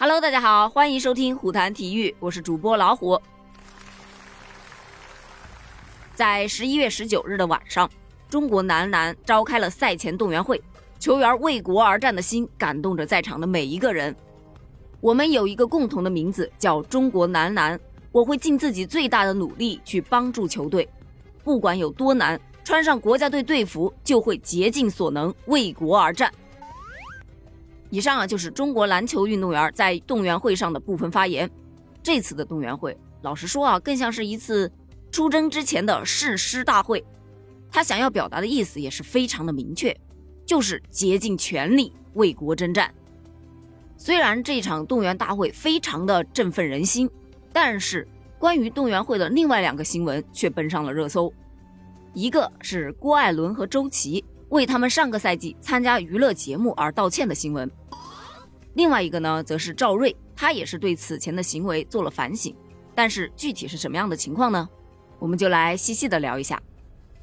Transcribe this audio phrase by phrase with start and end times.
[0.00, 3.20] Hello，大家好，欢迎收听虎谈体育，我是主播老虎。
[6.14, 7.90] 在十一月十九日的晚上，
[8.30, 10.62] 中国男篮召开了赛前动员会，
[11.00, 14.14] 球员为国而战的心感动着在场的每一个人。
[15.00, 17.76] 我们有一个共同的名字，叫中国男篮。
[18.12, 20.88] 我会尽自己最大的努力去帮助球队，
[21.42, 26.32] 不管有多难，穿上国家队队服就会竭尽所能为国而战。
[27.90, 31.50] 以上啊，就是中国篮球运动员在动员会上的部分发言。
[32.02, 34.70] 这次的动员会，老实说啊，更像是一次
[35.10, 37.04] 出征之前的誓师大会。
[37.70, 39.94] 他想要表达的意思也是非常的明确，
[40.46, 42.92] 就是竭尽全力为国征战。
[43.96, 47.10] 虽然这场动员大会非常的振奋人心，
[47.52, 48.06] 但是
[48.38, 51.32] 关于动员会的另外两个新闻却奔上了热搜。
[52.14, 57.70] 一个是郭艾伦和周琦为他们上个赛季参加娱乐节目而道歉的新闻。
[58.74, 62.54] 另外一个呢，则是赵睿，他也是对此前的行为做了反省，
[62.94, 64.68] 但是具体是什么样的情况呢？
[65.18, 66.62] 我们就来细细的聊一下。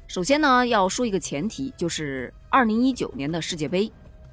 [0.06, 3.90] 首先呢，要说一个前提，就是二零一九年的世界杯，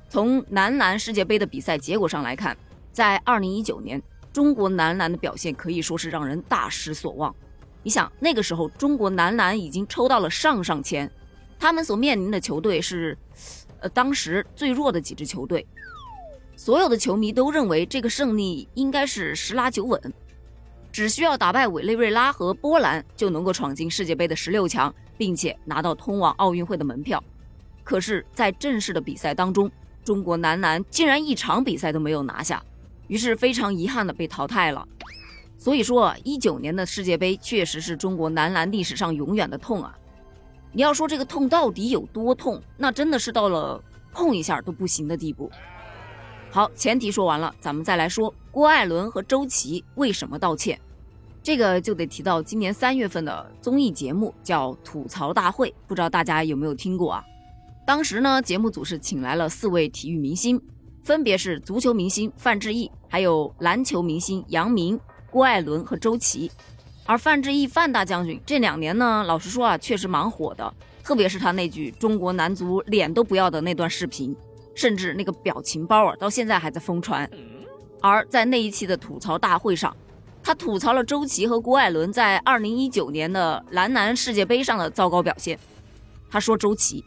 [0.10, 2.56] 从男篮世界杯的比赛结果上来看，
[2.92, 4.00] 在二零一九年，
[4.32, 7.34] 中国男篮的表现可以说是让人大失所望。
[7.82, 11.10] 你想，那个时候中国男篮已经抽到了上上签，
[11.64, 13.18] 他们所面临的球队是，
[13.80, 15.66] 呃，当时最弱的几支球队。
[16.58, 20.14] 所有的球迷都认为这个胜利应该是十拿九稳，
[20.92, 27.24] 只需要打败委内瑞拉和波兰就能够闯进世界杯的十六强，并且拿到通往奥运会的门票。
[27.86, 29.72] 可是，在正式的比赛当中，
[30.04, 32.62] 中国男篮竟然一场比赛都没有拿下，
[33.08, 34.86] 于是非常遗憾的被淘汰了。
[35.58, 39.98] 所以说，一九年的世界杯确实是中国男篮历史上永远的痛啊！
[40.76, 45.50] 你要说这个痛到底有多痛，那真的是到了碰一下都不行的地步。
[46.52, 50.80] 好，前提说完了，咱们再来说郭艾伦和周琦为什么道歉。
[51.44, 57.24] 这个就得提到今年三月份的综艺节目叫《吐槽大会》，不知道大家有没有听过啊？
[57.86, 60.60] 当时呢，节目组是请来了四位体育明星，
[61.04, 65.00] 分别是足球明星范志毅，还有篮球明星杨明、
[65.30, 66.50] 郭艾伦和周琦。
[67.06, 74.36] 而范志毅范大将军这两年呢，老实说啊，确实蛮火的，特别是他那句“中国男足脸都不要”的那段视频。
[74.76, 77.30] 甚至那个表情包啊，到现在还在疯传。
[78.02, 79.96] 而在那一期的吐槽大会上，
[80.42, 85.60] 他吐槽了周琦和郭艾伦在2019年的男篮世界杯上的糟糕表现。
[86.32, 87.06] 他说：“周琦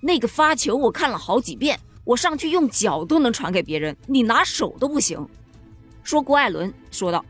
[0.00, 5.28] 那个发球我看了好几遍，我上去用脚都能传给别人，你拿手都不行。”
[6.02, 7.22] 说郭艾伦说道：“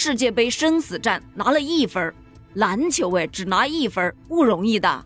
[0.00, 2.14] 世界杯生死战拿了一分，
[2.54, 5.04] 篮球哎只拿一分不容易的。”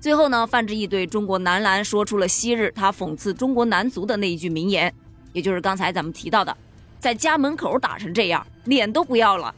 [0.00, 4.90] 最后呢，范志毅对中国男篮说出了昔日他讽刺中国男足的那一句名言，
[5.34, 6.56] 也就是刚才咱们提到的，
[6.98, 9.54] 在家门口打成这样，脸都不要了。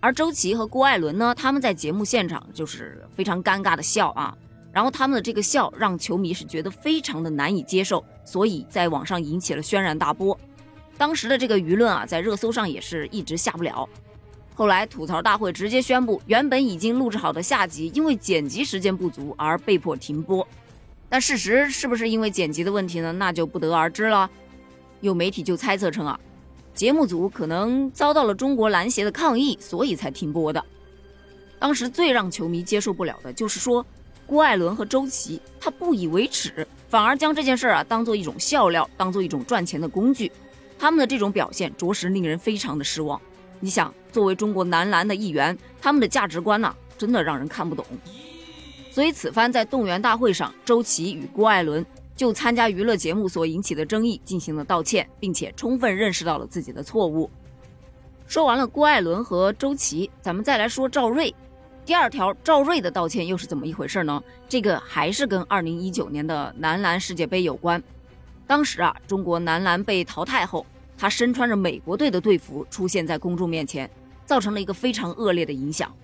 [0.00, 4.34] 而周琦和郭艾伦呢，他们在节目现场就是非常尴尬的笑啊，
[4.72, 10.34] 然后他们的这个笑让球迷是觉得非常的难以接受，所以在网上引起了轩然大波。
[10.98, 13.88] 当时的这个舆论啊，在热搜上也是一直下不了。
[14.54, 20.46] 后来吐槽大会直接宣布，原本已经录制好的下集因为剪辑时间不足而被迫停播。
[21.08, 23.12] 但事实是不是因为剪辑的问题呢？
[23.12, 24.28] 那就不得而知了。
[25.00, 26.18] 有媒体就猜测称啊，
[26.74, 30.64] 节目组可能遭到了中国篮协的抗议，所以才停播的。
[31.58, 33.84] 当时最让球迷接受不了的就是说，
[34.26, 40.32] 郭艾伦和周琦他不以为耻，反而将这件事啊当做一种笑料，当做一种赚钱的工具。
[40.78, 43.20] 他们的这种表现着实令人非常的失望。
[43.60, 47.84] 你想，作为中国男篮的一员，他们的价值观呢，真的让人看不懂。
[48.90, 51.84] 所以此番在动员大会上，周琦与郭艾伦
[52.14, 57.30] 就参加娱乐节目所引起的争议进行了道歉，并且充分认识到了自己的错误。
[58.26, 61.34] 说完了郭艾伦和周琦，咱们再来说赵睿。
[61.84, 64.22] 第二条，赵睿的道歉又是怎么一回事呢？
[64.48, 67.82] 这个还是跟2019年的男篮世界杯有关。
[68.46, 70.64] 当时啊，中国男篮被淘汰后。
[70.98, 73.90] 他身穿着美国队的队服出现在公众面前，
[74.24, 75.94] 造成了一个非常恶劣的影响。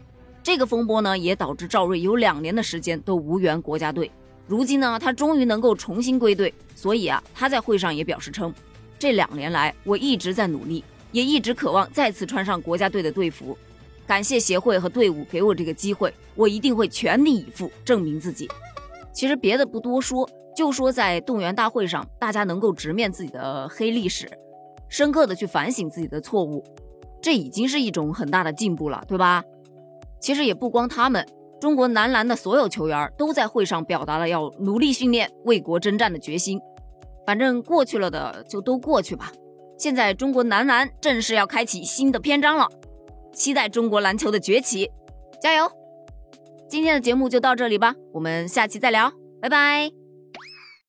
[0.42, 4.10] 这个风波呢，也导致赵睿有两年的时间都无缘国家队。
[4.46, 8.52] 如今呢，他终于能够重新归队，所以啊，他在会上也表示称，
[8.98, 13.56] 这两年来我一直在努力，也一直渴望再次穿上国家队的队服。
[14.06, 18.46] 感谢协会和队伍给我这个机会，我一定会全力以赴证明自己。
[19.10, 24.28] 其实别的不多说，就说在动员大会上，大家能够直面自己的黑历史。
[24.88, 26.62] 深刻的去反省自己的错误，
[27.22, 29.42] 这已经是一种很大的进步了，对吧？
[30.20, 31.26] 其实也不光他们，
[31.58, 36.60] 中国男篮的所有球员都在会上表达了要努力训练、为国征战的决心。
[37.26, 39.32] 反正过去了的就都过去吧，
[39.78, 42.68] 现在中国男篮正式要开启新的篇章了，
[43.32, 44.90] 期待中国篮球的崛起，
[45.40, 45.70] 加油！
[46.68, 49.10] 今天的节目就到这里吧，我们下期再聊，
[49.40, 50.01] 拜拜。